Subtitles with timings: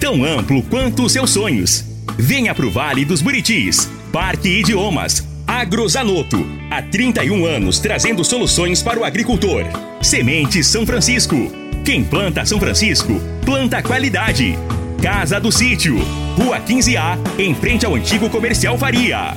[0.00, 1.84] Tão amplo quanto os seus sonhos.
[2.18, 3.88] Venha pro Vale dos Buritis.
[4.12, 5.26] Parque Idiomas.
[5.46, 6.44] Agrozanoto.
[6.70, 9.64] Há 31 anos trazendo soluções para o agricultor.
[10.02, 11.36] Sementes São Francisco.
[11.84, 14.58] Quem planta São Francisco, planta qualidade.
[15.00, 15.96] Casa do Sítio.
[16.36, 19.36] Rua 15A, em frente ao antigo comercial Faria.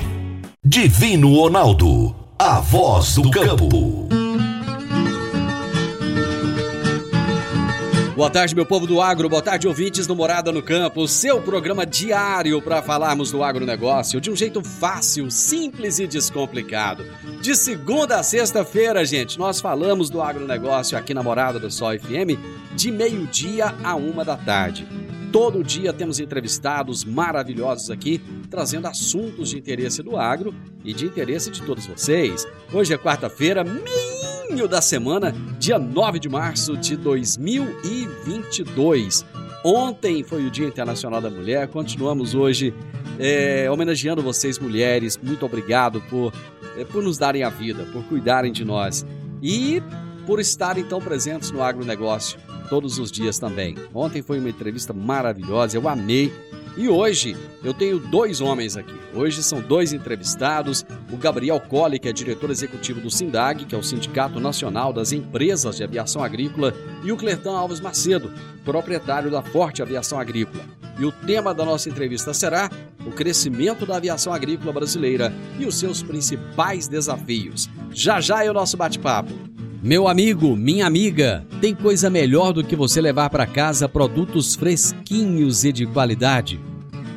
[0.65, 2.15] Divino Ronaldo.
[2.37, 4.18] A voz do campo.
[8.19, 9.29] Boa tarde, meu povo do agro.
[9.29, 11.07] Boa tarde, ouvintes do Morada no Campo.
[11.07, 17.05] Seu programa diário para falarmos do agronegócio de um jeito fácil, simples e descomplicado.
[17.41, 22.37] De segunda a sexta-feira, gente, nós falamos do agronegócio aqui na Morada do Sol FM
[22.75, 24.85] de meio-dia a uma da tarde.
[25.31, 31.49] Todo dia temos entrevistados maravilhosos aqui, trazendo assuntos de interesse do agro e de interesse
[31.49, 32.45] de todos vocês.
[32.73, 33.63] Hoje é quarta-feira,
[34.49, 39.23] meio da semana, dia 9 de março de 2022.
[39.63, 42.73] Ontem foi o Dia Internacional da Mulher, continuamos hoje
[43.19, 45.19] é, homenageando vocês, mulheres.
[45.21, 46.33] Muito obrigado por,
[46.77, 49.05] é, por nos darem a vida, por cuidarem de nós
[49.41, 49.83] e
[50.25, 52.39] por estarem tão presentes no agronegócio
[52.69, 53.75] todos os dias também.
[53.93, 56.33] Ontem foi uma entrevista maravilhosa, eu amei.
[56.79, 58.95] E hoje eu tenho dois homens aqui.
[59.13, 63.77] Hoje são dois entrevistados: o Gabriel Colli, que é diretor executivo do SINDAG, que é
[63.77, 66.73] o Sindicato Nacional das Empresas de Aviação Agrícola,
[67.03, 68.31] e o Clertão Alves Macedo,
[68.63, 70.63] proprietário da Forte Aviação Agrícola.
[70.97, 72.69] E o tema da nossa entrevista será
[73.05, 77.69] o crescimento da aviação agrícola brasileira e os seus principais desafios.
[77.91, 79.33] Já já é o nosso bate-papo.
[79.83, 85.65] Meu amigo, minha amiga, tem coisa melhor do que você levar para casa produtos fresquinhos
[85.65, 86.68] e de qualidade?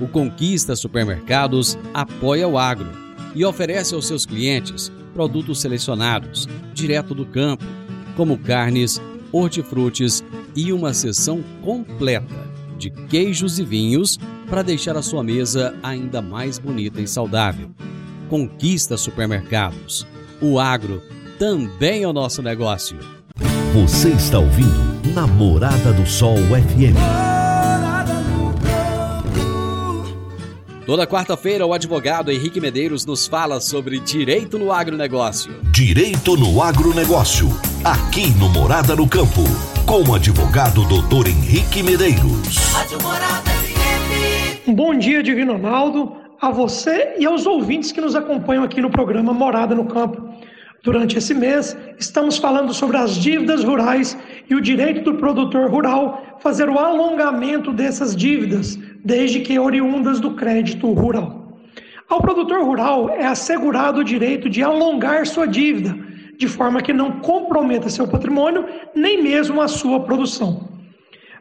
[0.03, 2.91] O Conquista Supermercados apoia o agro
[3.37, 7.65] e oferece aos seus clientes produtos selecionados, direto do campo,
[8.17, 10.25] como carnes, hortifrutis
[10.57, 14.19] e uma seção completa de queijos e vinhos
[14.51, 17.71] para deixar a sua mesa ainda mais bonita e saudável.
[18.29, 20.05] Conquista Supermercados.
[20.41, 21.01] O agro
[21.39, 22.99] também é o nosso negócio.
[23.73, 27.32] Você está ouvindo Namorada do Sol FM.
[30.85, 35.55] Toda quarta-feira, o advogado Henrique Medeiros nos fala sobre direito no agronegócio.
[35.71, 37.47] Direito no agronegócio,
[37.85, 39.45] aqui no Morada no Campo,
[39.87, 42.57] com o advogado doutor Henrique Medeiros.
[44.67, 48.91] Um bom dia, Divino Ronaldo, a você e aos ouvintes que nos acompanham aqui no
[48.91, 50.32] programa Morada no Campo.
[50.83, 54.19] Durante esse mês, estamos falando sobre as dívidas rurais
[54.51, 60.35] e o direito do produtor rural fazer o alongamento dessas dívidas, desde que oriundas do
[60.35, 61.61] crédito rural.
[62.09, 65.97] Ao produtor rural é assegurado o direito de alongar sua dívida,
[66.37, 70.69] de forma que não comprometa seu patrimônio, nem mesmo a sua produção.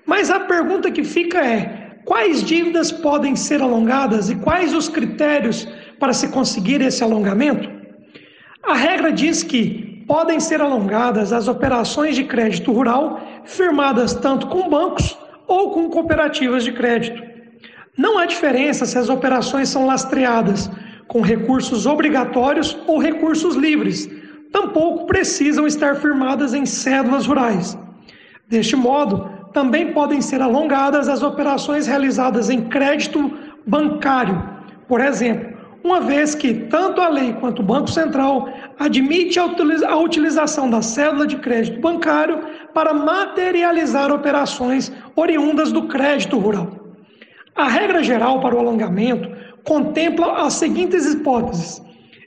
[0.05, 5.67] Mas a pergunta que fica é: quais dívidas podem ser alongadas e quais os critérios
[5.99, 7.80] para se conseguir esse alongamento?
[8.63, 14.69] A regra diz que podem ser alongadas as operações de crédito rural firmadas tanto com
[14.69, 15.17] bancos
[15.47, 17.21] ou com cooperativas de crédito.
[17.97, 20.69] Não há diferença se as operações são lastreadas
[21.07, 24.09] com recursos obrigatórios ou recursos livres,
[24.51, 27.77] tampouco precisam estar firmadas em cédulas rurais.
[28.47, 33.31] Deste modo, também podem ser alongadas as operações realizadas em crédito
[33.65, 34.41] bancário,
[34.87, 35.50] por exemplo,
[35.83, 41.25] uma vez que tanto a lei quanto o Banco Central admite a utilização da cédula
[41.25, 42.39] de crédito bancário
[42.73, 46.81] para materializar operações oriundas do crédito rural.
[47.55, 49.29] A regra geral para o alongamento
[49.63, 51.81] contempla as seguintes hipóteses: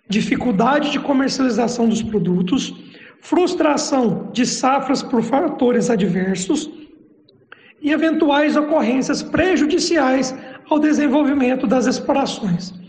[0.09, 2.75] dificuldade de comercialização dos produtos,
[3.21, 6.71] frustração de safras por fatores adversos
[7.81, 10.35] e eventuais ocorrências prejudiciais
[10.69, 12.84] ao desenvolvimento das explorações.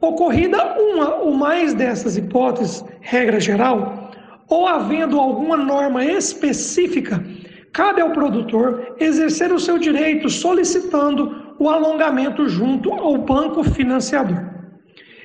[0.00, 4.12] Ocorrida uma ou mais dessas hipóteses, regra geral,
[4.48, 7.24] ou havendo alguma norma específica,
[7.72, 14.44] cabe ao produtor exercer o seu direito solicitando o alongamento junto ao banco financiador.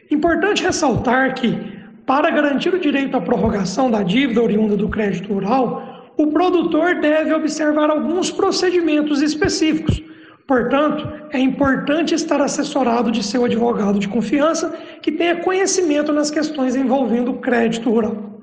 [0.10, 1.56] Importante ressaltar que,
[2.06, 7.34] para garantir o direito à prorrogação da dívida oriunda do crédito rural, o produtor deve
[7.34, 10.04] observar alguns procedimentos específicos,
[10.48, 16.75] Portanto, é importante estar assessorado de seu advogado de confiança que tenha conhecimento nas questões
[16.75, 18.34] envolvendo crédito rural.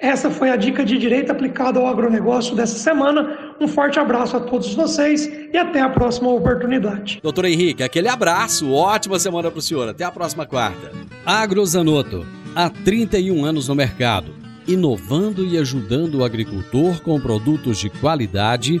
[0.00, 3.54] Essa foi a dica de direito aplicado ao agronegócio dessa semana.
[3.60, 7.18] Um forte abraço a todos vocês e até a próxima oportunidade.
[7.20, 9.88] Doutor Henrique, aquele abraço, ótima semana para o senhor.
[9.88, 10.92] Até a próxima quarta.
[11.26, 12.24] Agrozanoto,
[12.54, 14.32] há 31 anos no mercado,
[14.68, 18.80] inovando e ajudando o agricultor com produtos de qualidade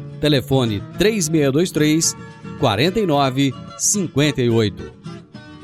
[0.21, 2.15] Telefone 3623
[2.59, 4.93] 4958.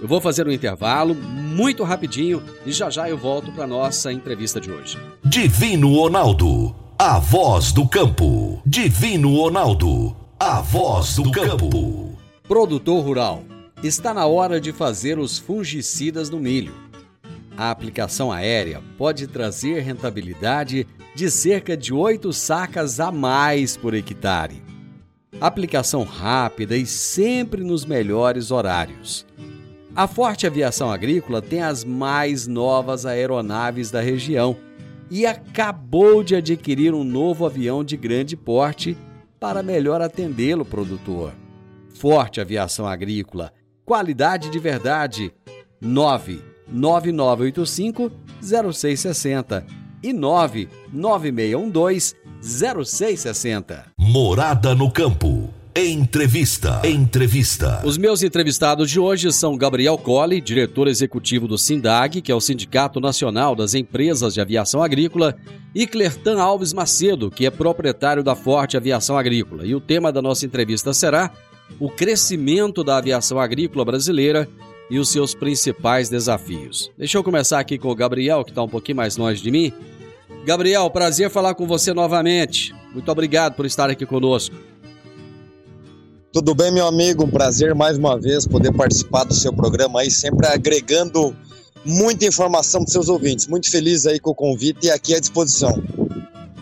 [0.02, 4.60] Eu vou fazer um intervalo muito rapidinho e já já eu volto para nossa entrevista
[4.60, 4.98] de hoje.
[5.24, 8.60] Divino Ronaldo, a voz do campo.
[8.66, 12.18] Divino Ronaldo, a voz do campo.
[12.48, 13.44] Produtor rural,
[13.84, 16.74] está na hora de fazer os fungicidas no milho.
[17.58, 24.62] A aplicação aérea pode trazer rentabilidade de cerca de 8 sacas a mais por hectare.
[25.42, 29.26] Aplicação rápida e sempre nos melhores horários.
[29.96, 34.56] A Forte Aviação Agrícola tem as mais novas aeronaves da região
[35.10, 38.96] e acabou de adquirir um novo avião de grande porte
[39.40, 41.34] para melhor atendê-lo, produtor.
[41.96, 43.52] Forte Aviação Agrícola,
[43.84, 45.34] qualidade de verdade.
[46.72, 48.12] 99985
[48.42, 49.66] 0660
[50.04, 53.86] e 99612 0660.
[53.98, 55.50] Morada no campo.
[55.76, 56.82] Entrevista.
[56.84, 57.82] Entrevista.
[57.86, 62.42] Os meus entrevistados de hoje são Gabriel Colli, diretor executivo do SINDAG, que é o
[62.42, 65.38] Sindicato Nacional das Empresas de Aviação Agrícola,
[65.76, 69.68] e Clertan Alves Macedo, que é proprietário da Forte Aviação Agrícola.
[69.68, 71.32] E o tema da nossa entrevista será
[71.80, 74.50] o crescimento da aviação agrícola brasileira
[74.90, 76.92] e os seus principais desafios.
[76.98, 79.74] Deixa eu começar aqui com o Gabriel, que está um pouquinho mais longe de mim.
[80.46, 82.74] Gabriel, prazer falar com você novamente.
[82.94, 84.56] Muito obrigado por estar aqui conosco.
[86.32, 87.26] Tudo bem, meu amigo?
[87.26, 91.36] Um prazer mais uma vez poder participar do seu programa aí, sempre agregando
[91.84, 93.48] muita informação para seus ouvintes.
[93.48, 95.82] Muito feliz aí com o convite e aqui à disposição.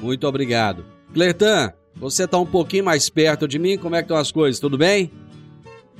[0.02, 0.86] Muito obrigado.
[1.14, 4.60] Clertan, você está um pouquinho mais perto de mim, como é que estão as coisas?
[4.60, 5.12] Tudo bem?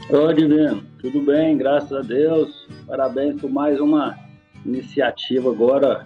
[0.08, 0.84] Oi, Divino.
[1.00, 2.68] Tudo bem, graças a Deus.
[2.86, 4.16] Parabéns por mais uma
[4.64, 6.04] iniciativa agora,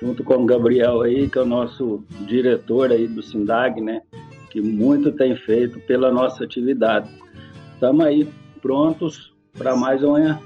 [0.00, 4.00] junto com o Gabriel aí, que é o nosso diretor aí do SINDAG, né?
[4.50, 7.10] Que muito tem feito pela nossa atividade.
[7.74, 8.26] Estamos aí
[8.62, 10.40] prontos para mais uma,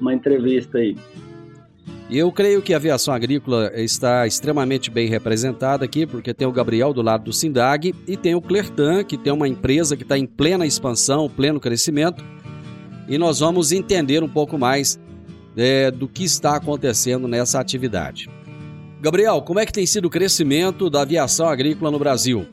[0.00, 0.96] uma entrevista aí.
[2.10, 6.92] Eu creio que a aviação agrícola está extremamente bem representada aqui, porque tem o Gabriel
[6.92, 10.26] do lado do Sindag e tem o Clertan, que tem uma empresa que está em
[10.26, 12.22] plena expansão, pleno crescimento.
[13.08, 14.98] E nós vamos entender um pouco mais
[15.56, 18.28] é, do que está acontecendo nessa atividade.
[19.00, 22.46] Gabriel, como é que tem sido o crescimento da aviação agrícola no Brasil?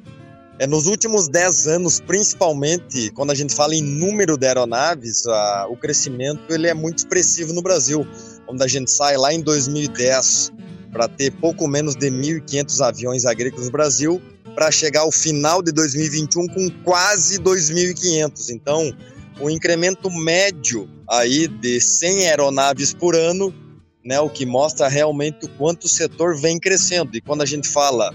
[0.60, 5.68] É, nos últimos 10 anos, principalmente, quando a gente fala em número de aeronaves, a,
[5.70, 8.08] o crescimento ele é muito expressivo no Brasil
[8.52, 10.52] quando a gente sai lá em 2010
[10.92, 14.22] para ter pouco menos de 1.500 aviões agrícolas no Brasil,
[14.54, 18.50] para chegar ao final de 2021 com quase 2.500.
[18.50, 18.94] Então,
[19.40, 23.56] o incremento médio aí de 100 aeronaves por ano,
[24.04, 27.16] né, o que mostra realmente o quanto o setor vem crescendo.
[27.16, 28.14] E quando a gente fala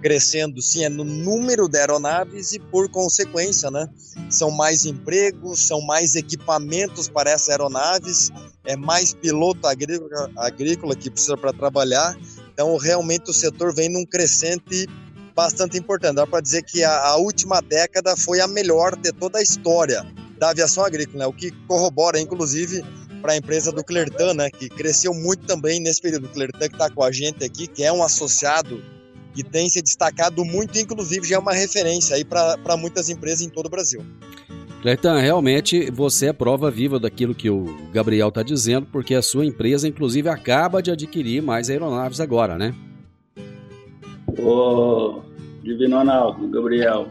[0.00, 3.88] crescendo, sim, é no número de aeronaves e por consequência, né,
[4.30, 8.30] são mais empregos, são mais equipamentos para essas aeronaves,
[8.64, 12.16] é mais piloto agrícola, agrícola que precisa para trabalhar.
[12.52, 14.86] Então, realmente o setor vem num crescente
[15.34, 16.16] bastante importante.
[16.16, 20.04] Dá para dizer que a, a, última década foi a melhor de toda a história
[20.36, 21.26] da aviação agrícola, né?
[21.26, 22.84] o que corrobora, inclusive,
[23.22, 24.50] para a empresa do Clertan, né?
[24.50, 26.26] que cresceu muito também nesse período.
[26.26, 28.82] O Clertan que está com a gente aqui, que é um associado
[29.38, 33.48] que tem se destacado muito, inclusive já é uma referência aí para muitas empresas em
[33.48, 34.02] todo o Brasil.
[34.82, 39.46] Cleiton, realmente você é prova viva daquilo que o Gabriel está dizendo, porque a sua
[39.46, 42.74] empresa, inclusive, acaba de adquirir mais aeronaves agora, né?
[44.40, 45.20] Ô,
[45.62, 47.06] Divino Ronaldo, Gabriel,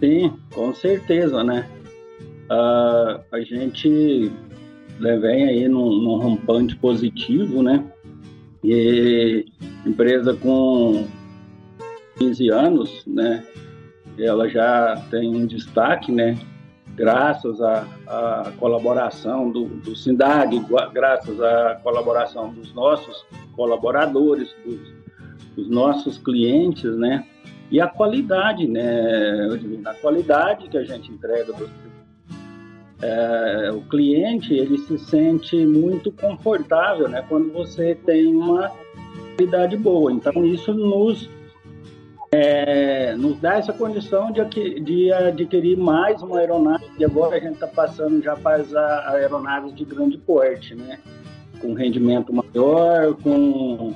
[0.00, 1.68] sim, com certeza, né?
[2.46, 4.32] Uh, a gente
[4.98, 7.84] vem aí num, num rampante positivo, né?
[8.62, 9.44] E
[9.84, 11.06] empresa com
[12.18, 13.44] 15 anos, né?
[14.18, 16.38] Ela já tem um destaque, né?
[16.96, 24.80] graças à, colaboração do, do SINDAG, graças à colaboração dos nossos colaboradores, dos,
[25.56, 27.24] dos nossos clientes, né?
[27.70, 29.48] E a qualidade, né?
[29.84, 31.68] A qualidade que a gente entrega do,
[33.02, 37.24] é, o cliente ele se sente muito confortável, né?
[37.28, 38.70] Quando você tem uma
[39.36, 40.12] qualidade boa.
[40.12, 41.28] Então isso nos
[42.36, 47.54] é, nos dá essa condição de, de, adquirir mais uma aeronave, e agora a gente
[47.54, 50.98] está passando já para as aeronaves de grande porte, né?
[51.60, 53.94] com rendimento maior, com,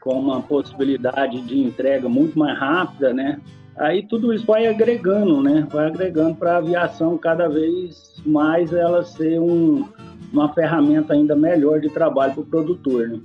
[0.00, 3.40] com uma possibilidade de entrega muito mais rápida, né?
[3.76, 5.66] Aí tudo isso vai agregando, né?
[5.70, 9.86] Vai agregando para a aviação cada vez mais ela ser um,
[10.32, 13.20] uma ferramenta ainda melhor de trabalho para o produtor, né?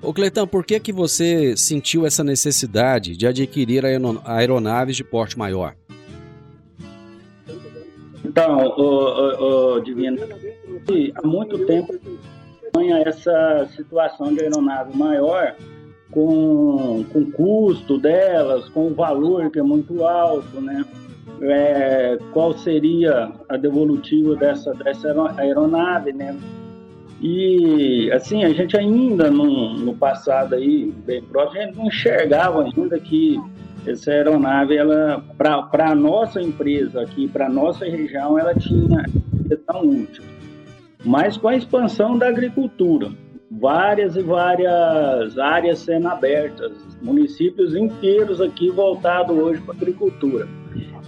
[0.00, 0.12] Ô
[0.46, 3.84] por que, que você sentiu essa necessidade de adquirir
[4.24, 5.74] aeronaves de porte maior?
[8.24, 10.18] Então, o, o, o Divino,
[11.14, 11.98] há muito tempo
[13.04, 15.56] essa situação de aeronave maior
[16.10, 20.84] com, com custo delas, com o valor que é muito alto, né?
[21.40, 26.36] É, qual seria a devolutiva dessa, dessa aeronave, né?
[27.20, 32.64] E, assim, a gente ainda no, no passado aí, bem próximo, a gente não enxergava
[32.64, 33.40] ainda que
[33.86, 39.04] essa aeronave, ela, para a nossa empresa aqui, para a nossa região, ela tinha
[39.66, 40.22] tão útil.
[41.04, 43.10] Mas com a expansão da agricultura,
[43.50, 50.48] várias e várias áreas sendo abertas, municípios inteiros aqui voltados hoje para a agricultura.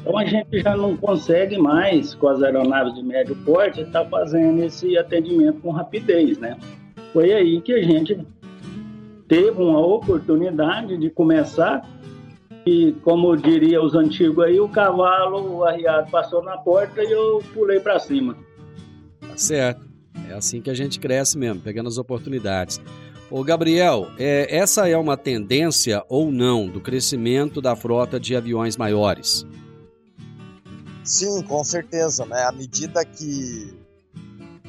[0.00, 4.10] Então a gente já não consegue mais, com as aeronaves de médio porte, estar tá
[4.10, 6.56] fazendo esse atendimento com rapidez, né?
[7.12, 8.18] Foi aí que a gente
[9.28, 11.88] teve uma oportunidade de começar
[12.66, 17.80] e, como diria os antigos aí, o cavalo arriado passou na porta e eu pulei
[17.80, 18.36] para cima.
[19.20, 19.88] Tá certo.
[20.28, 22.80] É assim que a gente cresce mesmo, pegando as oportunidades.
[23.30, 28.76] Ô Gabriel, é, essa é uma tendência ou não do crescimento da frota de aviões
[28.76, 29.46] maiores?
[31.04, 32.44] Sim, com certeza, né?
[32.44, 33.74] À medida que,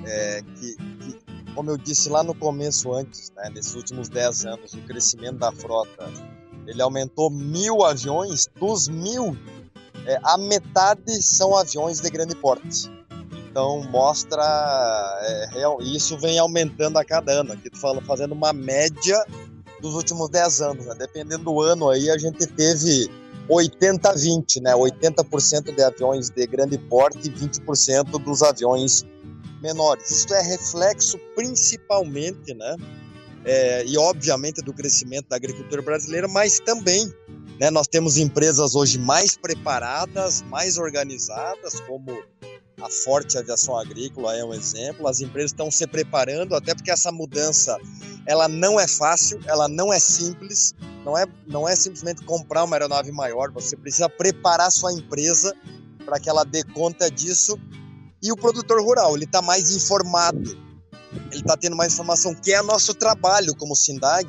[0.05, 1.19] é, que, que,
[1.53, 5.51] como eu disse lá no começo antes, né, nesses últimos 10 anos, o crescimento da
[5.51, 6.09] frota,
[6.65, 9.38] ele aumentou mil aviões, dos mil,
[10.05, 12.89] é, a metade são aviões de grande porte.
[13.50, 14.41] Então mostra,
[15.23, 19.21] é, real, isso vem aumentando a cada ano, aqui tu fala, fazendo uma média
[19.81, 20.95] dos últimos 10 anos, né?
[20.97, 23.09] dependendo do ano aí a gente teve
[23.50, 24.74] 80-20, né?
[24.74, 29.05] 80% de aviões de grande porte e 20% dos aviões
[29.62, 30.10] menores.
[30.10, 32.75] Isso é reflexo principalmente, né?
[33.43, 37.12] É, e obviamente do crescimento da agricultura brasileira, mas também
[37.62, 42.12] né, nós temos empresas hoje mais preparadas, mais organizadas, como
[42.82, 45.08] a Forte Aviação Agrícola é um exemplo.
[45.08, 47.77] As empresas estão se preparando, até porque essa mudança
[48.25, 50.74] ela não é fácil, ela não é simples,
[51.06, 55.56] não é, não é simplesmente comprar uma aeronave maior, você precisa preparar sua empresa
[56.03, 57.60] para que ela dê conta disso.
[58.24, 60.50] E o produtor rural, ele está mais informado,
[61.30, 64.27] ele está tendo mais informação, que é nosso trabalho como Sindag,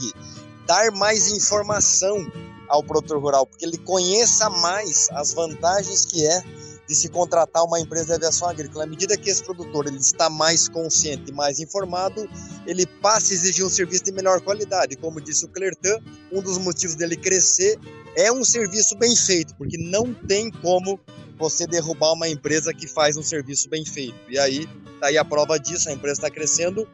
[0.66, 2.30] dar mais informação
[2.72, 6.42] ao produtor rural, porque ele conheça mais as vantagens que é
[6.88, 8.84] de se contratar uma empresa de aviação agrícola.
[8.84, 12.26] À medida que esse produtor ele está mais consciente, mais informado,
[12.66, 14.96] ele passa a exigir um serviço de melhor qualidade.
[14.96, 15.98] Como disse o Clertan,
[16.32, 17.78] um dos motivos dele crescer
[18.16, 20.98] é um serviço bem feito, porque não tem como
[21.38, 24.16] você derrubar uma empresa que faz um serviço bem feito.
[24.30, 24.66] E aí,
[24.98, 26.88] tá aí a prova disso, a empresa está crescendo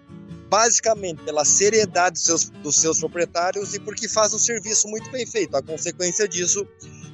[0.49, 5.26] basicamente pela seriedade dos seus, dos seus proprietários e porque faz um serviço muito bem
[5.26, 5.57] feito.
[5.57, 6.67] A consequência disso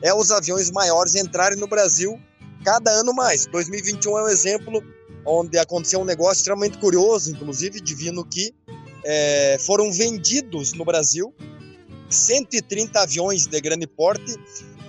[0.02, 2.20] é os aviões maiores entrarem no Brasil
[2.64, 3.46] cada ano mais.
[3.46, 4.82] 2021 é um exemplo
[5.26, 8.54] onde aconteceu um negócio extremamente curioso, inclusive divino, que
[9.04, 11.34] é, foram vendidos no Brasil
[12.08, 14.36] 130 aviões de grande porte,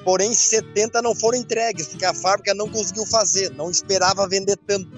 [0.03, 4.89] porém 70 não foram entregues, porque a fábrica não conseguiu fazer, não esperava vender tanto.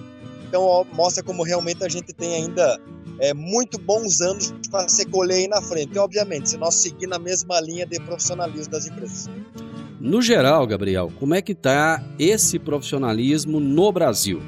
[0.48, 2.80] Então ó, mostra como realmente a gente tem ainda
[3.20, 5.96] é, muito bons anos para se colher aí na frente.
[5.96, 9.30] E obviamente, se nós seguir na mesma linha de profissionalismo das empresas.
[10.00, 14.42] No geral, Gabriel, como é que está esse profissionalismo no Brasil?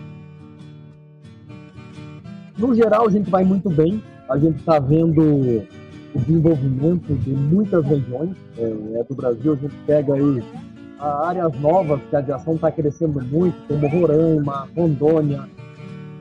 [2.57, 4.03] No geral, a gente vai muito bem.
[4.29, 5.65] A gente está vendo
[6.13, 8.63] o desenvolvimento de muitas regiões é,
[8.99, 9.53] é, do Brasil.
[9.53, 10.43] A gente pega aí
[10.99, 15.47] áreas novas que a aviação está crescendo muito, como Roraima, Rondônia,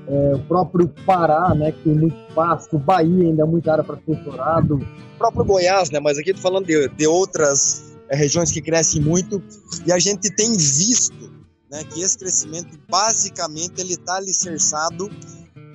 [0.08, 3.96] é, o próprio Pará, né, que tem muito espaço, Bahia ainda é muita área para
[3.96, 4.76] ser explorado.
[4.76, 9.02] O próprio Goiás, né, mas aqui estou falando de, de outras é, regiões que crescem
[9.02, 9.42] muito,
[9.86, 11.30] e a gente tem visto
[11.70, 15.10] né, que esse crescimento basicamente ele está alicerçado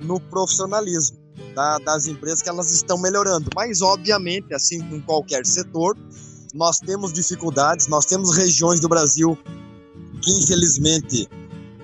[0.02, 1.16] no profissionalismo
[1.54, 3.48] da, das empresas que elas estão melhorando.
[3.54, 5.96] Mas obviamente, assim como em qualquer setor,
[6.52, 9.38] nós temos dificuldades, nós temos regiões do Brasil
[10.20, 11.28] que infelizmente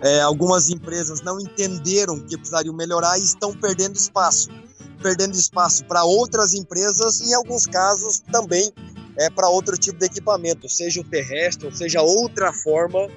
[0.02, 4.49] é, algumas empresas não entenderam que precisariam melhorar e estão perdendo espaço.
[5.02, 8.73] Perdendo espaço para outras empresas e, em alguns casos, também
[9.16, 13.09] é, para outro tipo de equipamento, seja o terrestre, ou seja outra forma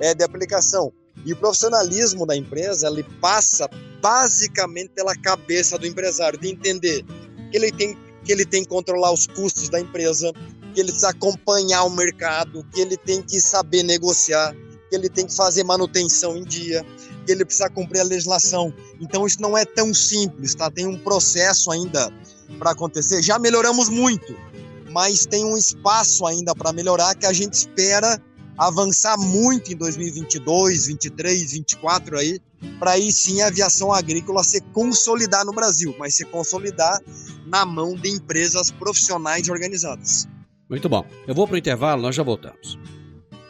[0.00, 0.92] é, de aplicação.
[1.24, 3.68] E o profissionalismo da empresa ele passa
[4.00, 7.04] basicamente pela cabeça do empresário, de entender
[7.50, 10.32] que ele tem que ele tem que controlar os custos da empresa,
[10.74, 14.54] que ele precisa acompanhar o mercado, que ele tem que saber negociar,
[14.88, 16.84] que ele tem que fazer manutenção em dia,
[17.26, 18.72] que ele precisa cumprir a legislação.
[19.00, 20.70] Então isso não é tão simples, tá?
[20.70, 22.12] Tem um processo ainda
[22.58, 23.22] para acontecer.
[23.22, 24.34] Já melhoramos muito,
[24.90, 28.20] mas tem um espaço ainda para melhorar que a gente espera
[28.56, 32.40] avançar muito em 2022, 23, 24 aí,
[32.80, 37.00] para aí sim a aviação agrícola se consolidar no Brasil, mas se consolidar
[37.46, 40.26] na mão de empresas profissionais organizadas.
[40.68, 41.06] Muito bom.
[41.26, 42.76] Eu vou para o intervalo, nós já voltamos.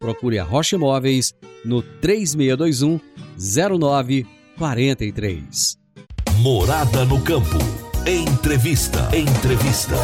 [0.00, 2.98] Procure a Rocha Imóveis no 3621
[3.36, 5.76] 0943.
[6.38, 7.58] Morada no campo.
[8.06, 9.10] Entrevista.
[9.14, 9.96] Entrevista.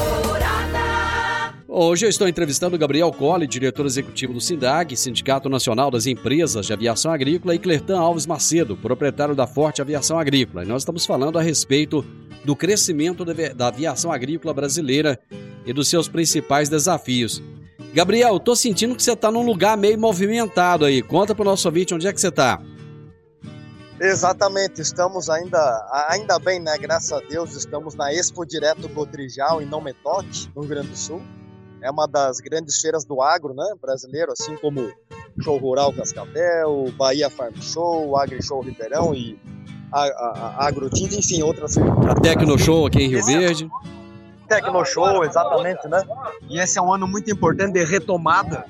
[1.67, 6.75] Hoje eu estou entrevistando Gabriel Colli, diretor executivo do SINDAG, Sindicato Nacional das Empresas de
[6.75, 10.63] Aviação Agrícola, e Clertan Alves Macedo, proprietário da Forte Aviação Agrícola.
[10.63, 12.05] E nós estamos falando a respeito
[12.45, 15.19] do crescimento da aviação agrícola brasileira
[15.65, 17.43] e dos seus principais desafios.
[17.97, 21.01] Gabriel, tô sentindo que você tá num lugar meio movimentado aí.
[21.01, 22.61] Conta pro nosso ouvinte onde é que você tá.
[23.99, 25.59] Exatamente, estamos ainda,
[26.11, 26.77] ainda bem, né?
[26.77, 30.89] Graças a Deus, estamos na Expo Direto Botrijal, em Não Me Toque, no Rio Grande
[30.89, 31.23] do Sul.
[31.81, 33.65] É uma das grandes feiras do agro, né?
[33.81, 34.93] Brasileiro, assim como
[35.41, 39.41] Show Rural Cascavel, Bahia Farm Show, Agri Show Ribeirão e
[39.91, 41.79] a, a, a Agrotinta, enfim, outras.
[41.79, 43.71] A Tecno Show aqui em Rio Verde.
[44.85, 46.03] Show, exatamente, né?
[46.49, 48.65] E esse é um ano muito importante de retomada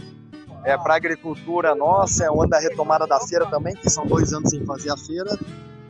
[0.65, 4.05] é, para a agricultura nossa, é um ano da retomada da feira também, que são
[4.07, 5.39] dois anos sem fazer a feira.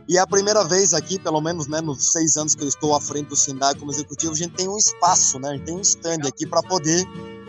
[0.08, 2.94] E é a primeira vez aqui, pelo menos né, nos seis anos que eu estou
[2.94, 5.48] à frente do Sindai como executivo, a gente tem um espaço, né?
[5.48, 7.04] A gente tem um stand aqui para poder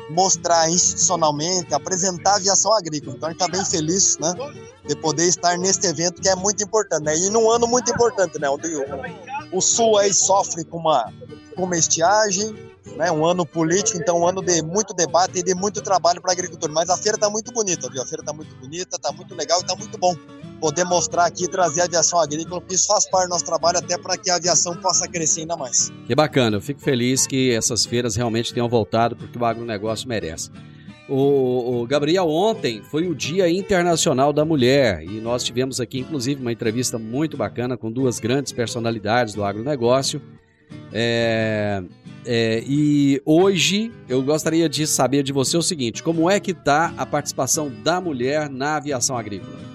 [0.10, 3.16] mostrar institucionalmente, apresentar a aviação agrícola.
[3.16, 4.34] Então a gente está bem feliz né,
[4.88, 7.04] de poder estar neste evento que é muito importante.
[7.04, 7.18] Né?
[7.18, 8.50] E num ano muito importante, né?
[8.50, 11.14] Onde o, o Sul aí sofre com uma,
[11.58, 12.56] com estiagem,
[12.96, 13.12] né?
[13.12, 16.34] um ano político, então um ano de muito debate e de muito trabalho para a
[16.34, 16.72] agricultura.
[16.72, 18.02] Mas a feira está muito bonita, viu?
[18.02, 20.16] A feira está muito bonita, está muito legal e está muito bom
[20.62, 23.78] poder mostrar aqui e trazer a aviação agrícola, porque isso faz parte do nosso trabalho
[23.78, 25.92] até para que a aviação possa crescer ainda mais.
[26.06, 30.50] Que bacana, eu fico feliz que essas feiras realmente tenham voltado, porque o agronegócio merece.
[31.10, 36.42] O, o, Gabriel, ontem foi o Dia Internacional da Mulher e nós tivemos aqui, inclusive,
[36.42, 40.22] uma entrevista muito bacana com duas grandes personalidades do agronegócio.
[40.92, 41.84] É,
[42.26, 46.94] é, e hoje eu gostaria de saber de você o seguinte: como é que está
[46.98, 49.68] a participação da mulher na aviação agrícola?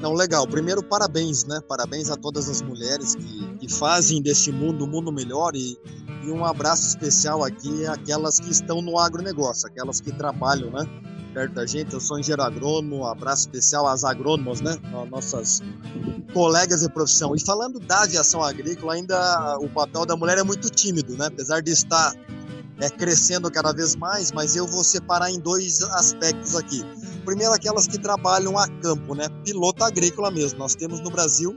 [0.00, 0.46] Não, legal.
[0.46, 1.60] Primeiro, parabéns, né?
[1.68, 5.78] Parabéns a todas as mulheres que, que fazem desse mundo um mundo melhor e,
[6.24, 10.88] e um abraço especial aqui àquelas que estão no agronegócio, aquelas que trabalham, né?
[11.32, 11.94] Perto da gente.
[11.94, 14.76] Eu sou engenheiro agrônomo, um abraço especial às agrônomas, né?
[15.10, 15.62] Nossas
[16.32, 17.34] colegas de profissão.
[17.34, 21.26] E falando da aviação agrícola, ainda o papel da mulher é muito tímido, né?
[21.26, 22.14] Apesar de estar
[22.78, 26.82] é, crescendo cada vez mais, mas eu vou separar em dois aspectos aqui.
[27.24, 29.28] Primeiro, aquelas que trabalham a campo, né?
[29.44, 30.58] Piloto agrícola mesmo.
[30.58, 31.56] Nós temos no Brasil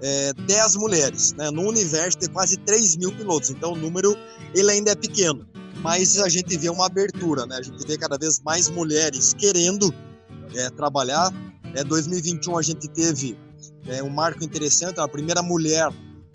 [0.00, 1.50] é, 10 mulheres, né?
[1.50, 4.16] No universo tem quase 3 mil pilotos, então o número
[4.54, 5.53] ele ainda é pequeno
[5.84, 7.56] mas a gente vê uma abertura, né?
[7.56, 9.94] A gente vê cada vez mais mulheres querendo
[10.54, 11.30] é, trabalhar.
[11.74, 13.36] É, 2021 a gente teve
[13.86, 15.92] é, um marco interessante, a primeira mulher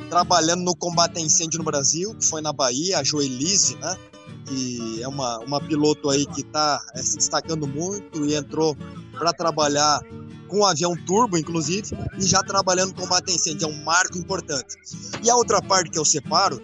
[0.08, 3.98] trabalhando no combate a incêndio no Brasil, que foi na Bahia, a Joelise, né?
[4.46, 8.78] Que é uma, uma piloto aí que está é, se destacando muito e entrou
[9.18, 10.00] para trabalhar
[10.48, 13.68] com um avião turbo, inclusive, e já trabalhando no combate a incêndio.
[13.68, 14.76] É um marco importante.
[15.24, 16.62] E a outra parte que eu separo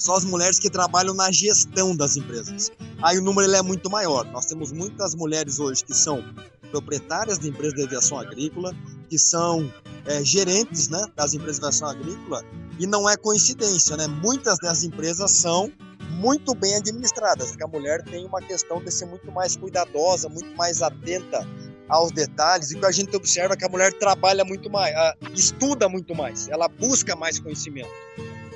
[0.00, 2.72] são as mulheres que trabalham na gestão das empresas.
[3.02, 4.24] Aí o número ele é muito maior.
[4.32, 6.24] Nós temos muitas mulheres hoje que são
[6.70, 8.74] proprietárias de empresas de aviação agrícola,
[9.08, 9.72] que são
[10.06, 12.44] é, gerentes né, das empresas de aviação agrícola,
[12.78, 14.06] e não é coincidência, né?
[14.06, 15.70] Muitas dessas empresas são
[16.12, 20.56] muito bem administradas, porque a mulher tem uma questão de ser muito mais cuidadosa, muito
[20.56, 21.46] mais atenta
[21.88, 24.94] aos detalhes, e o que a gente observa é que a mulher trabalha muito mais,
[25.34, 27.90] estuda muito mais, ela busca mais conhecimento.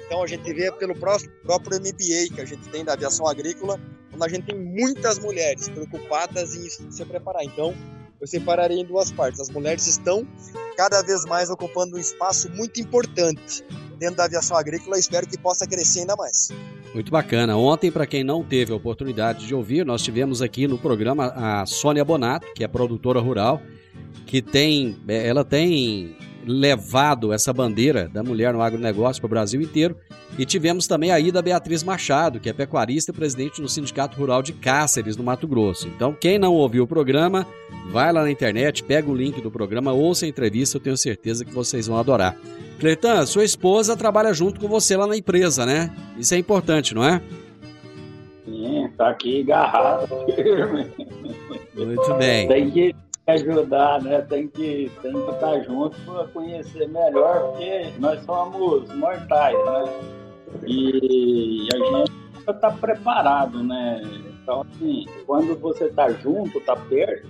[0.07, 3.81] Então a gente vê pelo próprio MBA que a gente tem da aviação agrícola,
[4.13, 7.45] onde a gente tem muitas mulheres preocupadas em se preparar.
[7.45, 7.75] Então
[8.21, 9.41] eu separaria em duas partes.
[9.41, 10.27] As mulheres estão
[10.77, 13.65] cada vez mais ocupando um espaço muito importante
[13.99, 16.49] dentro da aviação agrícola e espero que possa crescer ainda mais.
[16.95, 17.57] Muito bacana.
[17.57, 21.67] Ontem, para quem não teve a oportunidade de ouvir, nós tivemos aqui no programa a
[21.67, 23.61] Sônia Bonato, que é produtora rural,
[24.27, 29.61] que tem, é, ela tem levado essa bandeira da mulher no agronegócio para o Brasil
[29.61, 29.97] inteiro.
[30.39, 34.43] E tivemos também a ida Beatriz Machado, que é pecuarista e presidente do Sindicato Rural
[34.43, 35.87] de Cáceres, no Mato Grosso.
[35.89, 37.47] Então, quem não ouviu o programa,
[37.91, 41.45] vai lá na internet, pega o link do programa, ouça a entrevista, eu tenho certeza
[41.45, 42.37] que vocês vão adorar.
[42.81, 45.95] Cleitan, sua esposa trabalha junto com você lá na empresa, né?
[46.19, 47.23] Isso é importante, não é?
[48.45, 50.09] Sim, tá aqui agarrado.
[51.75, 52.49] Muito bem.
[52.49, 52.95] Tem que
[53.27, 54.21] ajudar, né?
[54.23, 59.85] Tem que, tem que estar junto para conhecer melhor, porque nós somos mortais, né?
[60.67, 62.13] E a gente
[62.49, 64.03] está preparado, né?
[64.43, 67.27] Então, assim, quando você está junto, está perto,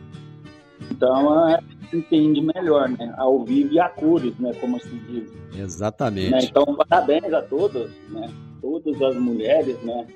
[0.90, 1.60] então é,
[1.92, 3.14] entende melhor, né?
[3.16, 4.52] Ao vivo e a cores, né?
[4.60, 5.32] Como se diz.
[5.56, 6.30] Exatamente.
[6.30, 6.38] Né?
[6.42, 8.28] Então, parabéns a todas, né?
[8.60, 10.06] Todas as mulheres, né?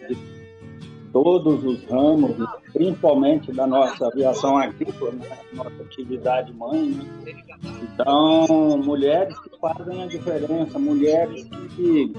[1.13, 2.37] Todos os ramos,
[2.73, 5.39] principalmente da nossa aviação agrícola, né?
[5.53, 6.91] nossa atividade mãe.
[6.91, 7.35] Né?
[7.83, 12.13] Então, mulheres que fazem a diferença, mulheres que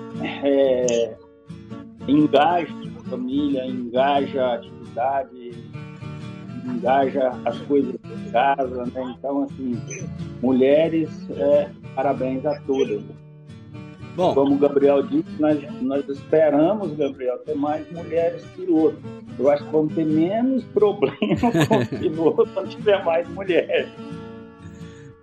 [0.43, 1.15] é,
[2.07, 5.51] engajam a família, engajam a atividade,
[6.65, 9.15] engaja as coisas de casa, né?
[9.17, 9.79] Então, assim,
[10.41, 13.01] mulheres, é, parabéns a todas.
[14.19, 18.99] Bom, Como o Gabriel disse, nós, nós esperamos, Gabriel, ter mais mulheres pilotos.
[19.39, 21.15] Eu acho que vamos ter menos problema
[21.69, 23.87] com pilotos quando tiver mais mulheres.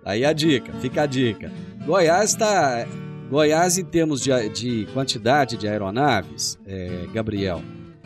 [0.03, 1.51] Aí a dica, fica a dica.
[1.85, 2.87] Goiás está.
[3.29, 7.61] Goiás, em termos de, de quantidade de aeronaves, é, Gabriel,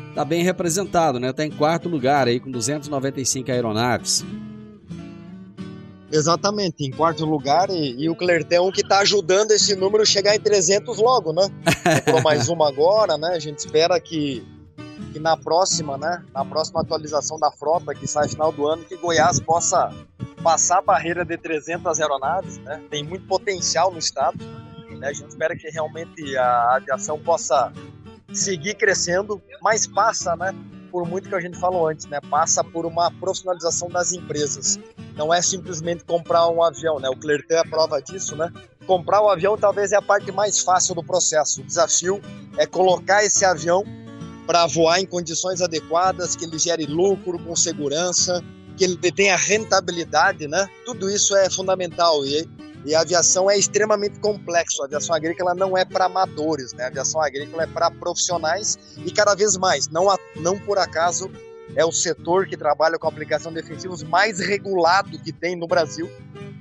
[0.10, 1.30] está bem representado, né?
[1.30, 4.26] Está em quarto lugar aí com 295 aeronaves.
[6.12, 10.40] Exatamente, em quarto lugar, e, e o Clertão que está ajudando esse número chegar em
[10.40, 11.48] 300 logo, né?
[12.00, 13.30] Comprou mais uma agora, né?
[13.30, 14.46] A gente espera que,
[15.14, 16.24] que na próxima, né?
[16.34, 19.94] Na próxima atualização da frota, que sai final do ano, que Goiás possa
[20.44, 22.84] passar a barreira de 300 aeronaves, né?
[22.90, 24.38] Tem muito potencial no estado,
[25.00, 25.08] né?
[25.08, 27.72] A gente espera que realmente a aviação possa
[28.34, 30.54] seguir crescendo, mas passa, né?
[30.92, 32.20] Por muito que a gente falou antes, né?
[32.30, 34.78] Passa por uma profissionalização das empresas.
[35.16, 37.10] Não é simplesmente comprar um avião, né?
[37.10, 38.52] O Clertan é a prova disso, né?
[38.86, 41.62] Comprar o um avião talvez é a parte mais fácil do processo.
[41.62, 42.22] O desafio
[42.58, 43.84] é colocar esse avião
[44.46, 48.44] para voar em condições adequadas, que ele gere lucro com segurança,
[48.76, 50.68] que ele tenha rentabilidade, né?
[50.86, 52.50] Tudo isso é fundamental e
[52.86, 54.82] e a aviação é extremamente complexo.
[54.82, 56.86] A aviação agrícola não é para amadores, né?
[56.86, 59.88] A aviação agrícola é para profissionais e cada vez mais.
[59.88, 61.32] Não, não por acaso
[61.76, 66.10] é o setor que trabalha com aplicação de defensivos mais regulado que tem no Brasil.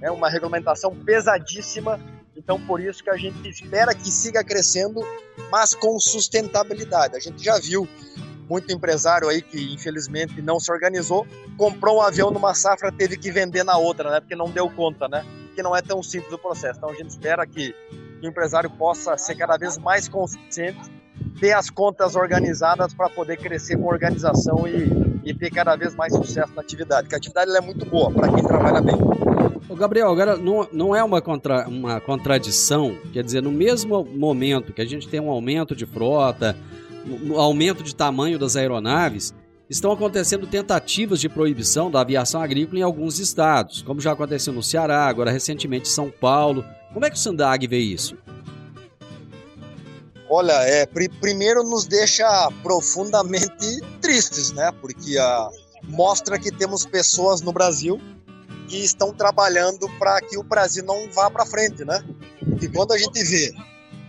[0.03, 1.99] É uma regulamentação pesadíssima.
[2.37, 5.01] Então, por isso que a gente espera que siga crescendo,
[5.51, 7.17] mas com sustentabilidade.
[7.17, 7.89] A gente já viu
[8.49, 13.31] muito empresário aí que infelizmente não se organizou, comprou um avião numa safra, teve que
[13.31, 14.21] vender na outra, né?
[14.21, 15.25] Porque não deu conta, né?
[15.55, 16.79] Que não é tão simples o processo.
[16.79, 17.75] Então a gente espera que
[18.23, 20.81] o empresário possa ser cada vez mais consciente,
[21.39, 26.15] ter as contas organizadas para poder crescer com organização e, e ter cada vez mais
[26.15, 28.97] sucesso na atividade, porque a atividade é muito boa para quem trabalha bem.
[29.69, 34.73] Ô Gabriel, agora não, não é uma, contra, uma contradição, quer dizer, no mesmo momento
[34.73, 36.57] que a gente tem um aumento de frota,
[37.07, 39.35] um aumento de tamanho das aeronaves,
[39.71, 44.65] estão acontecendo tentativas de proibição da aviação agrícola em alguns estados, como já aconteceu no
[44.65, 46.65] Ceará, agora recentemente em São Paulo.
[46.93, 48.17] Como é que o Sandag vê isso?
[50.29, 54.73] Olha, é, pr primeiro nos deixa profundamente tristes, né?
[54.81, 55.49] Porque a,
[55.85, 58.01] mostra que temos pessoas no Brasil
[58.69, 62.05] que estão trabalhando para que o Brasil não vá para frente, né?
[62.61, 63.53] E quando a gente vê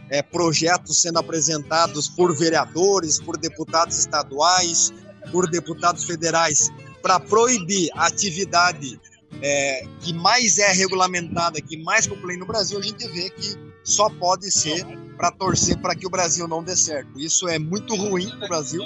[0.10, 4.94] é, projetos sendo apresentados por vereadores, por deputados estaduais,
[5.32, 9.00] por deputados federais, para proibir a atividade
[9.42, 14.10] é, que mais é regulamentada, que mais popula no Brasil, a gente vê que só
[14.10, 14.86] pode ser
[15.18, 17.20] para torcer para que o Brasil não dê certo.
[17.20, 18.84] Isso é muito ruim para o Brasil.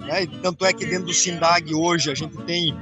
[0.00, 0.26] Né?
[0.42, 2.74] Tanto é que dentro do SINDAG hoje a gente tem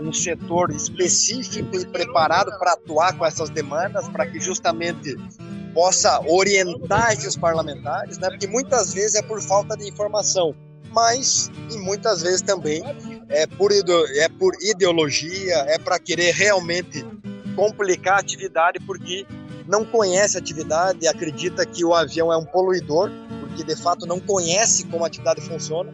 [0.00, 5.16] um setor específico e preparado para atuar com essas demandas, para que justamente
[5.72, 8.28] possa orientar esses parlamentares, né?
[8.30, 10.54] porque muitas vezes é por falta de informação,
[10.94, 12.82] mas e muitas vezes também
[13.28, 17.04] é por, é por ideologia, é para querer realmente
[17.56, 19.26] complicar a atividade, porque
[19.66, 24.20] não conhece a atividade, acredita que o avião é um poluidor, porque de fato não
[24.20, 25.92] conhece como a atividade funciona.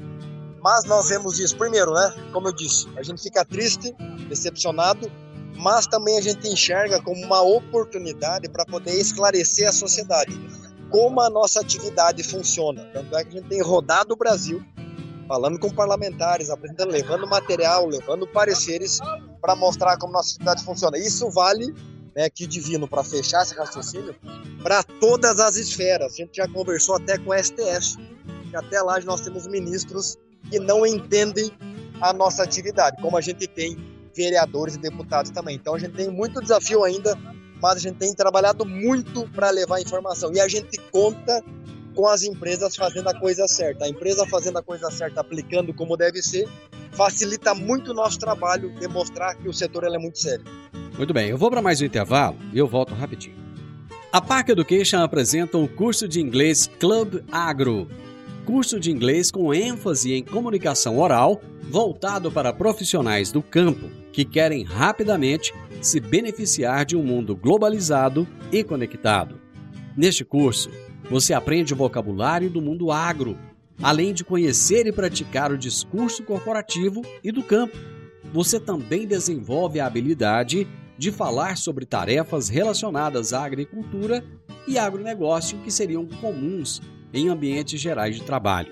[0.63, 2.15] Mas nós vemos isso, primeiro, né?
[2.33, 3.95] Como eu disse, a gente fica triste,
[4.29, 5.11] decepcionado,
[5.57, 10.39] mas também a gente enxerga como uma oportunidade para poder esclarecer a sociedade
[10.91, 12.85] como a nossa atividade funciona.
[12.93, 14.63] Tanto é que a gente tem rodado o Brasil
[15.31, 18.99] falando com parlamentares, apresentando, levando material, levando pareceres
[19.41, 20.99] para mostrar como nossa atividade funciona.
[20.99, 21.73] Isso vale
[22.17, 24.13] né, que divino para fechar esse raciocínio
[24.61, 26.15] para todas as esferas.
[26.15, 27.97] A gente já conversou até com o STF,
[28.51, 30.19] que até lá nós temos ministros
[30.51, 31.49] que não entendem
[32.01, 33.79] a nossa atividade, como a gente tem
[34.13, 35.55] vereadores e deputados também.
[35.55, 37.17] Então a gente tem muito desafio ainda,
[37.63, 41.41] mas a gente tem trabalhado muito para levar informação e a gente conta
[41.95, 43.85] com as empresas fazendo a coisa certa.
[43.85, 46.49] A empresa fazendo a coisa certa, aplicando como deve ser,
[46.93, 50.45] facilita muito o nosso trabalho, demonstrar que o setor é muito sério.
[50.97, 53.39] Muito bem, eu vou para mais um intervalo e eu volto rapidinho.
[54.13, 57.89] A Park Education apresenta o curso de inglês Club Agro.
[58.45, 64.65] Curso de inglês com ênfase em comunicação oral, voltado para profissionais do campo que querem
[64.65, 69.41] rapidamente se beneficiar de um mundo globalizado e conectado.
[69.97, 70.71] Neste curso,
[71.09, 73.39] você aprende o vocabulário do mundo agro,
[73.83, 77.77] além de conhecer e praticar o discurso corporativo e do campo.
[78.33, 80.67] Você também desenvolve a habilidade
[80.99, 84.23] de falar sobre tarefas relacionadas à agricultura
[84.69, 86.83] e agronegócio que seriam comuns
[87.13, 88.71] em ambientes gerais de trabalho.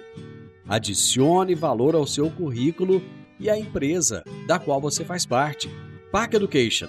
[0.68, 3.02] Adicione valor ao seu currículo
[3.40, 5.70] e à empresa da qual você faz parte.
[6.12, 6.88] Park Education,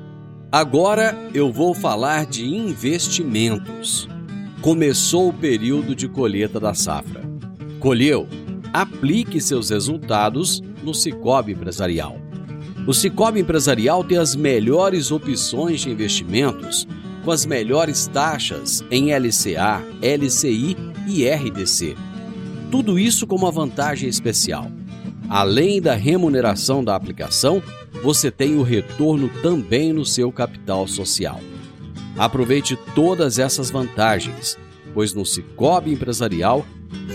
[0.51, 4.07] agora eu vou falar de investimentos.
[4.61, 7.21] Começou o período de colheita da safra.
[7.79, 8.27] Colheu?
[8.73, 12.17] Aplique seus resultados no Cicobi Empresarial.
[12.85, 16.87] O Cicobi Empresarial tem as melhores opções de investimentos,
[17.23, 20.75] com as melhores taxas em LCA, LCI
[21.07, 21.95] e RDC.
[22.69, 24.71] Tudo isso com uma vantagem especial.
[25.31, 27.63] Além da remuneração da aplicação,
[28.03, 31.39] você tem o retorno também no seu capital social.
[32.17, 34.57] Aproveite todas essas vantagens,
[34.93, 36.65] pois no Cicobi Empresarial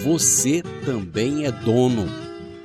[0.02, 2.08] você também é dono.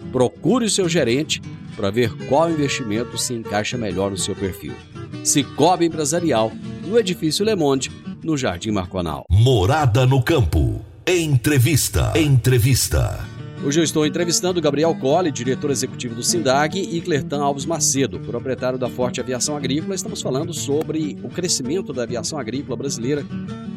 [0.10, 1.42] Procure o seu gerente
[1.76, 4.74] para ver qual investimento se encaixa melhor no seu perfil.
[5.22, 6.50] Cicobi Empresarial,
[6.88, 7.92] no Edifício Le Monde,
[8.24, 9.26] no Jardim Marconal.
[9.30, 10.80] Morada no Campo.
[11.06, 12.14] Entrevista.
[12.16, 13.31] Entrevista.
[13.64, 18.80] Hoje eu estou entrevistando Gabriel Colli, diretor executivo do SINDAG, e Clertan Alves Macedo, proprietário
[18.80, 19.94] da Forte Aviação Agrícola.
[19.94, 23.24] Estamos falando sobre o crescimento da aviação agrícola brasileira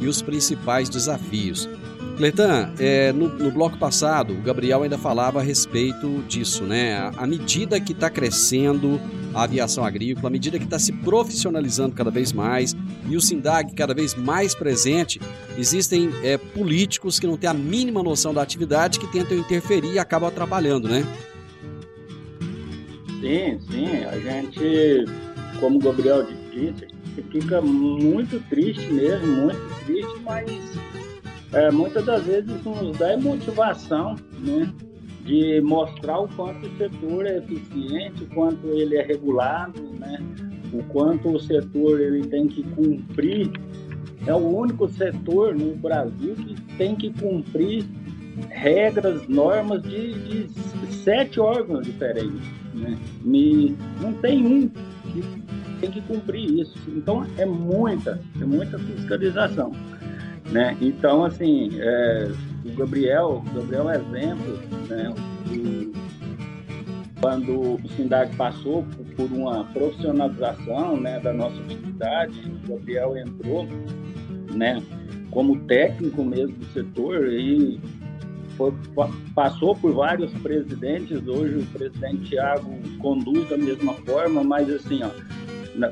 [0.00, 1.68] e os principais desafios.
[2.16, 7.10] Cleitan, é, no, no, bloco passado, o Gabriel ainda falava a respeito disso, né?
[7.16, 9.00] À medida que está crescendo
[9.34, 12.74] a aviação agrícola, à medida que está se profissionalizando cada vez mais
[13.08, 15.20] e o SINDAG cada vez mais presente,
[15.58, 19.98] existem é, políticos que não têm a mínima noção da atividade que tentam interferir e
[19.98, 21.04] acabam atrapalhando, né?
[23.20, 24.04] Sim, sim.
[24.04, 25.04] A gente,
[25.58, 26.86] como o Gabriel disse,
[27.32, 30.46] fica muito triste mesmo, muito triste, mas
[31.54, 34.72] é, muitas das vezes nos dá motivação, né?
[35.24, 40.18] De mostrar o quanto o setor é eficiente, o quanto ele é regulado, né?
[40.72, 43.50] O quanto o setor ele tem que cumprir.
[44.26, 47.84] É o único setor no Brasil que tem que cumprir
[48.50, 52.40] regras, normas de, de sete órgãos diferentes.
[52.72, 52.98] Né?
[53.22, 55.22] Me, não tem um que
[55.80, 56.78] tem que cumprir isso.
[56.88, 59.72] Então é muita, é muita fiscalização.
[60.50, 60.76] Né?
[60.80, 62.30] Então, assim, é,
[62.64, 65.14] o Gabriel, o Gabriel é exemplo, né?
[67.20, 68.84] Quando o Sindag passou
[69.16, 73.66] por uma profissionalização né, da nossa atividade, o Gabriel entrou
[74.54, 74.82] né,
[75.30, 77.80] como técnico mesmo do setor e
[78.56, 78.72] foi,
[79.34, 85.10] passou por vários presidentes, hoje o presidente Tiago conduz da mesma forma, mas assim, ó,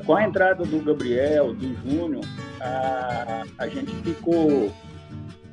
[0.05, 2.23] com a entrada do Gabriel, do Júnior,
[2.63, 4.71] a, a gente ficou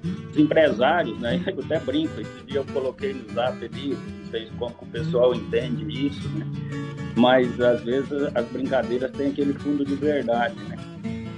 [0.03, 1.43] os empresários, né?
[1.47, 5.35] Eu até brinco, esse dia eu coloquei no zap ali, não sei como o pessoal
[5.35, 6.47] entende isso, né?
[7.17, 10.77] Mas às vezes as brincadeiras têm aquele fundo de verdade, né?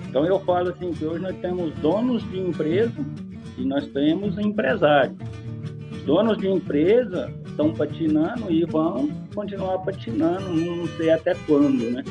[0.08, 3.04] Então eu falo assim que hoje nós temos donos de empresa
[3.56, 5.16] e nós temos empresários
[6.04, 12.02] donos de empresa estão patinando e vão continuar patinando, não sei até quando, né?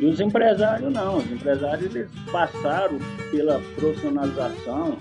[0.00, 2.98] E os empresários não, os empresários eles passaram
[3.30, 4.96] pela profissionalização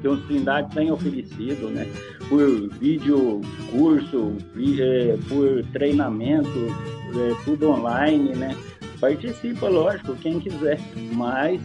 [0.00, 1.86] que o Trindade tem oferecido, né?
[2.28, 3.40] Por vídeo
[3.72, 4.36] curso,
[4.80, 8.56] é, por treinamento, é, tudo online, né?
[9.00, 10.78] Participa, lógico, quem quiser,
[11.12, 11.60] mas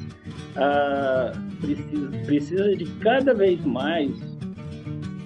[0.55, 4.09] ah, precisa, precisa de cada vez mais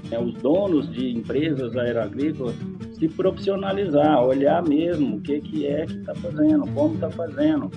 [0.09, 2.55] né, os donos de empresas aeroagrícolas
[2.99, 7.71] se profissionalizar, olhar mesmo o que, que é que está fazendo, como está fazendo.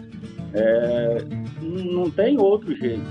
[0.53, 1.25] É,
[1.63, 3.05] não tem outro jeito.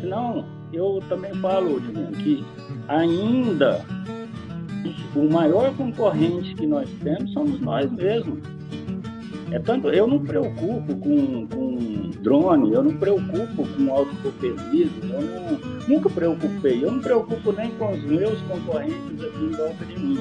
[0.00, 2.44] Senão, eu também falo, Divino, que
[2.86, 3.84] ainda
[5.14, 8.38] o maior concorrente que nós temos somos nós mesmos.
[9.50, 15.14] É tanto, eu não me preocupo com, com drone, eu não me preocupo com autocopelismo,
[15.14, 19.50] eu não, nunca preocupei, eu não me preocupo nem com os meus concorrentes aqui em
[19.50, 20.18] volta de mim.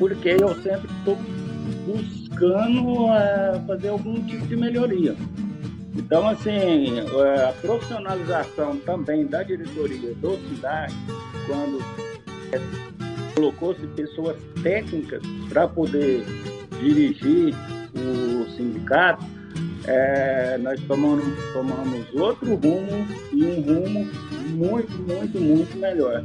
[0.00, 1.16] Porque eu sempre estou
[1.84, 5.14] buscando uh, fazer algum tipo de melhoria.
[5.94, 10.94] Então, assim, uh, a profissionalização também da diretoria do cidade,
[11.46, 11.84] quando
[13.34, 16.24] colocou-se pessoas técnicas para poder
[16.80, 17.54] dirigir
[17.94, 19.24] o sindicato,
[19.86, 24.10] é, nós tomamos, tomamos outro rumo e um rumo
[24.48, 26.24] muito, muito, muito melhor.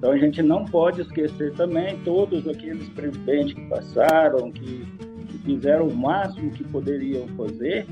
[0.00, 4.86] Então a gente não pode esquecer também todos aqueles presidentes que passaram, que,
[5.28, 7.86] que fizeram o máximo que poderiam fazer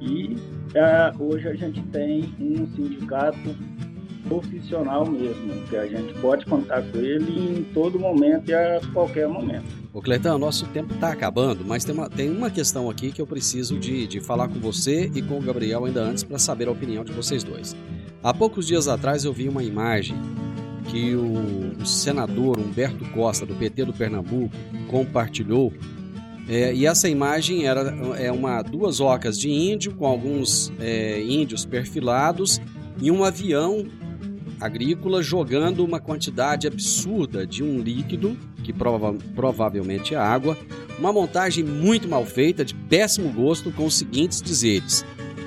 [0.00, 0.36] e
[0.74, 3.54] é, hoje a gente tem um sindicato
[4.26, 9.28] profissional mesmo, que a gente pode contar com ele em todo momento e a qualquer
[9.28, 9.64] momento.
[9.94, 13.26] Ô Cletão, nosso tempo está acabando, mas tem uma, tem uma questão aqui que eu
[13.28, 16.72] preciso de, de falar com você e com o Gabriel ainda antes para saber a
[16.72, 17.76] opinião de vocês dois.
[18.24, 20.16] Há poucos dias atrás eu vi uma imagem
[20.88, 24.54] que o, o senador Humberto Costa, do PT do Pernambuco,
[24.88, 25.72] compartilhou.
[26.48, 31.66] É, e essa imagem era é uma, duas ocas de índio com alguns é, índios
[31.66, 32.58] perfilados
[33.00, 33.86] e um avião
[34.60, 40.56] agrícola jogando uma quantidade absurda de um líquido, que prova provavelmente é água,
[40.98, 45.04] uma montagem muito mal feita, de péssimo gosto, com os seguintes dizeres: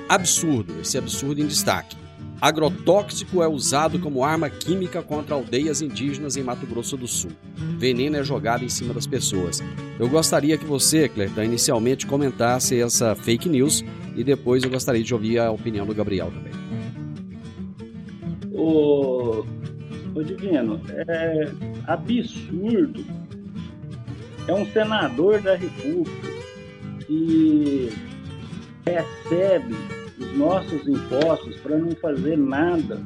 [0.08, 2.01] absurdo, esse absurdo em destaque.
[2.42, 7.30] Agrotóxico é usado como arma química contra aldeias indígenas em Mato Grosso do Sul.
[7.78, 9.62] Veneno é jogado em cima das pessoas.
[9.96, 13.84] Eu gostaria que você, Clertan, inicialmente comentasse essa fake news
[14.16, 16.52] e depois eu gostaria de ouvir a opinião do Gabriel também.
[18.52, 19.46] Ô,
[20.12, 21.48] ô Divino, é
[21.86, 23.04] absurdo.
[24.48, 26.28] É um senador da República
[27.06, 27.92] que
[28.84, 33.00] recebe os nossos impostos para não fazer nada,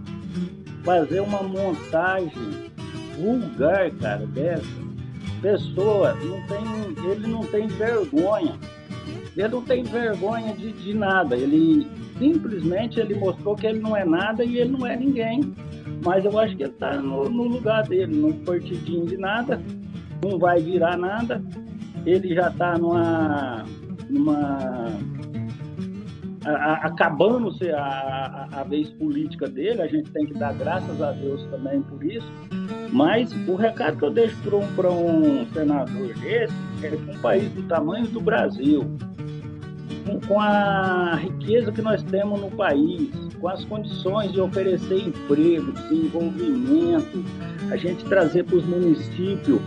[0.84, 2.70] fazer uma montagem
[3.16, 4.86] vulgar, cara, dessa.
[5.40, 8.54] Pessoa, não tem, ele não tem vergonha.
[9.36, 11.36] Ele não tem vergonha de, de nada.
[11.36, 11.86] Ele
[12.18, 15.54] simplesmente ele mostrou que ele não é nada e ele não é ninguém.
[16.04, 19.60] Mas eu acho que ele está no, no, lugar dele, num partidinho de nada,
[20.22, 21.42] não vai virar nada.
[22.04, 23.64] Ele já está numa.
[24.08, 24.88] numa
[26.46, 31.44] acabando-se a, a, a, vez política dele, a gente tem que dar graças a Deus
[31.50, 32.26] também por isso,
[32.92, 34.36] Mas o recado que eu deixo
[34.76, 38.84] para um, um senador desse é que um país do tamanho do Brasil,
[40.06, 45.72] com, com a riqueza que nós temos no país, com as condições de oferecer emprego,
[45.72, 47.24] desenvolvimento,
[47.70, 49.60] a gente trazer para os municípios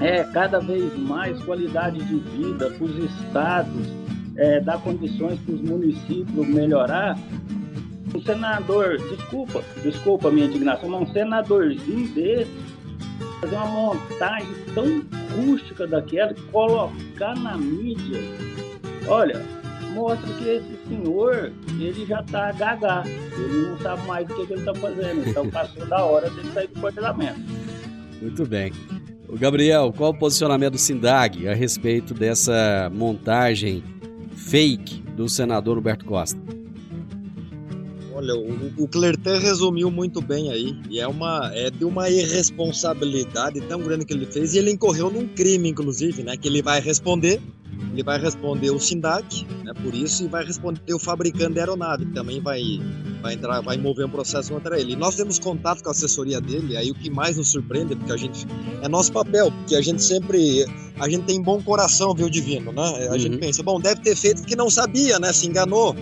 [0.00, 4.01] é, cada vez mais qualidade de vida para os estados,
[4.36, 7.18] é, dar condições para os municípios melhorar.
[8.14, 12.50] Um senador, desculpa, desculpa a minha indignação, mas um senadorzinho desse
[13.42, 15.02] fazer uma montagem tão
[15.36, 18.20] rústica daquela, colocar na mídia,
[19.08, 19.42] olha,
[19.94, 24.52] mostra que esse senhor, ele já está gaga, ele não sabe mais o que, que
[24.52, 27.40] ele está fazendo, então passou da hora dele sair do quartelamento.
[28.20, 28.72] Muito bem.
[29.28, 33.82] O Gabriel, qual o posicionamento do Sindag a respeito dessa montagem
[34.36, 36.40] fake do senador Roberto Costa?
[38.14, 40.76] Olha, o, o Clertan resumiu muito bem aí.
[40.90, 44.54] E é, uma, é de uma irresponsabilidade tão grande que ele fez.
[44.54, 46.36] E ele incorreu num crime, inclusive, né?
[46.36, 47.40] Que ele vai responder.
[47.92, 52.06] Ele vai responder o SINDAC, né, por isso, e vai responder o fabricante da aeronave,
[52.06, 52.62] que também vai,
[53.20, 54.92] vai entrar, vai mover um processo contra ele.
[54.92, 58.12] E nós temos contato com a assessoria dele, aí o que mais nos surpreende, porque
[58.12, 58.46] a gente
[58.82, 60.64] é nosso papel, porque a gente sempre
[60.98, 63.08] a gente tem bom coração, viu, divino, né?
[63.08, 63.18] A uhum.
[63.18, 65.32] gente pensa, bom, deve ter feito que não sabia, né?
[65.32, 65.96] Se enganou.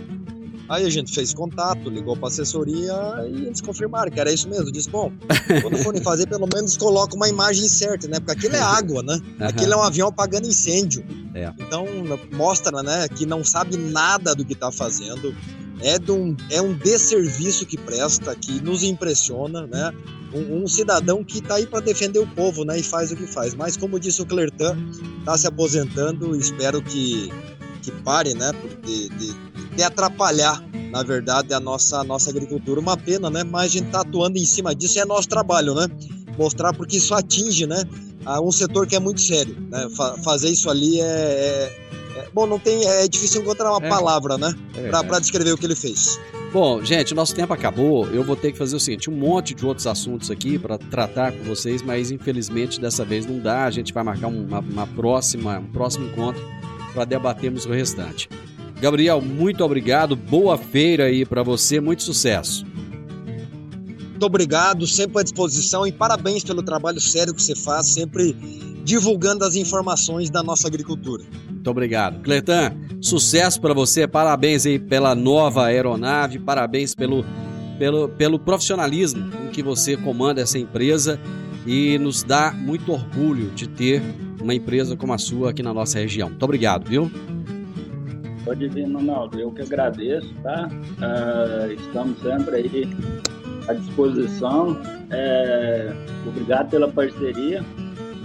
[0.70, 2.94] Aí a gente fez contato, ligou para assessoria
[3.28, 4.70] e eles confirmaram que era isso mesmo.
[4.70, 5.12] Disse, bom,
[5.62, 8.20] quando forem fazer, pelo menos coloca uma imagem certa, né?
[8.20, 9.14] Porque aquilo é água, né?
[9.14, 9.46] Uhum.
[9.48, 11.04] Aquilo é um avião apagando incêndio.
[11.34, 11.52] É.
[11.58, 11.86] Então,
[12.32, 15.34] mostra, né, que não sabe nada do que está fazendo.
[15.82, 19.92] É, de um, é um desserviço que presta, que nos impressiona, né?
[20.32, 22.78] Um, um cidadão que está aí para defender o povo, né?
[22.78, 23.56] E faz o que faz.
[23.56, 24.78] Mas, como disse o Clertan,
[25.18, 26.36] está se aposentando.
[26.36, 27.28] Espero que,
[27.80, 28.52] que pare, né?
[28.84, 32.80] De, de de atrapalhar, na verdade, a nossa, a nossa agricultura.
[32.80, 33.44] Uma pena, né?
[33.44, 35.86] Mas a gente está atuando em cima disso e é nosso trabalho, né?
[36.38, 37.82] Mostrar porque isso atinge, né?
[38.42, 39.88] Um setor que é muito sério, né?
[40.22, 42.84] fazer isso ali é, é, é, Bom, não tem.
[42.86, 44.54] É difícil encontrar uma é, palavra, né?
[44.76, 46.20] É para descrever o que ele fez.
[46.52, 48.06] Bom, gente, nosso tempo acabou.
[48.08, 51.32] Eu vou ter que fazer o seguinte: um monte de outros assuntos aqui para tratar
[51.32, 53.64] com vocês, mas infelizmente dessa vez não dá.
[53.64, 56.42] A gente vai marcar uma, uma próxima, um próximo encontro
[56.92, 58.28] para debatermos o restante.
[58.80, 60.16] Gabriel, muito obrigado.
[60.16, 62.64] Boa feira aí para você, muito sucesso.
[64.20, 68.34] Muito obrigado, sempre à disposição e parabéns pelo trabalho sério que você faz, sempre
[68.84, 71.24] divulgando as informações da nossa agricultura.
[71.48, 72.22] Muito obrigado.
[72.22, 77.24] Cletan, sucesso para você, parabéns aí pela nova aeronave, parabéns pelo,
[77.78, 81.20] pelo, pelo profissionalismo com que você comanda essa empresa
[81.66, 84.02] e nos dá muito orgulho de ter
[84.40, 86.28] uma empresa como a sua aqui na nossa região.
[86.28, 87.10] Muito obrigado, viu?
[88.44, 89.38] Pode vir, Ronaldo.
[89.38, 90.68] Eu que agradeço, tá?
[90.68, 92.88] Uh, estamos sempre aí
[93.68, 94.76] à disposição.
[95.10, 95.92] É,
[96.26, 97.64] obrigado pela parceria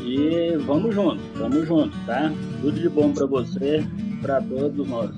[0.01, 2.32] e vamos junto, vamos junto, tá?
[2.61, 3.84] Tudo de bom para você,
[4.22, 5.11] para todos nós.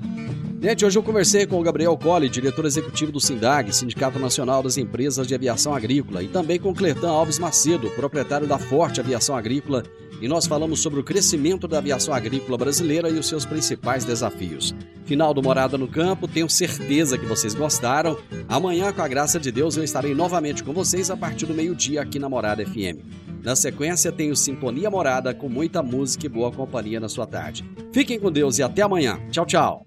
[0.60, 4.76] Gente, hoje eu conversei com o Gabriel Colli, diretor executivo do SINDAG, Sindicato Nacional das
[4.76, 9.84] Empresas de Aviação Agrícola, e também com Clertan Alves Macedo, proprietário da Forte Aviação Agrícola,
[10.20, 14.74] e nós falamos sobre o crescimento da aviação agrícola brasileira e os seus principais desafios.
[15.04, 18.18] Final do Morada no Campo, tenho certeza que vocês gostaram.
[18.48, 22.02] Amanhã, com a graça de Deus, eu estarei novamente com vocês a partir do meio-dia
[22.02, 22.98] aqui na Morada FM.
[23.44, 27.64] Na sequência, tenho Sintonia Morada com muita música e boa companhia na sua tarde.
[27.92, 29.20] Fiquem com Deus e até amanhã.
[29.30, 29.86] Tchau, tchau.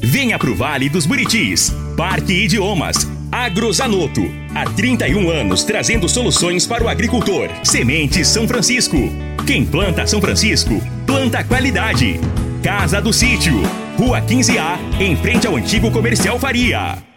[0.00, 1.74] Venha pro Vale dos Buritis.
[1.96, 3.08] Parque Idiomas.
[3.30, 4.22] Agrozanoto.
[4.54, 7.48] Há 31 anos trazendo soluções para o agricultor.
[7.64, 8.96] Sementes São Francisco.
[9.46, 12.20] Quem planta São Francisco, planta qualidade.
[12.62, 13.60] Casa do Sítio.
[13.96, 17.07] Rua 15A, em frente ao antigo comercial Faria.